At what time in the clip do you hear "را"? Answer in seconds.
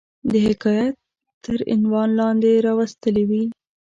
2.65-2.73